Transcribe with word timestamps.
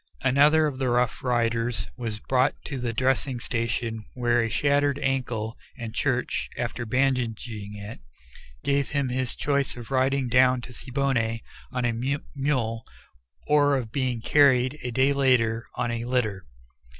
Another 0.23 0.65
of 0.65 0.79
the 0.79 0.89
Rough 0.89 1.21
Riders 1.23 1.85
was 1.95 2.17
brought 2.19 2.55
to 2.65 2.79
the 2.79 2.91
dressing 2.91 3.39
station 3.39 4.03
with 4.15 4.35
a 4.35 4.49
shattered 4.49 4.97
ankle, 4.97 5.59
and 5.77 5.93
Church, 5.93 6.49
after 6.57 6.87
bandaging 6.87 7.75
it, 7.75 7.99
gave 8.63 8.89
him 8.89 9.09
his 9.09 9.35
choice 9.35 9.77
of 9.77 9.91
riding 9.91 10.27
down 10.27 10.59
to 10.61 10.73
Siboney 10.73 11.43
on 11.71 11.85
a 11.85 11.93
mule, 11.93 12.83
or 13.45 13.77
of 13.77 13.91
being 13.91 14.21
carried, 14.21 14.79
a 14.81 14.89
day 14.89 15.13
later, 15.13 15.67
on 15.75 15.91
a 15.91 16.05
litter. 16.05 16.47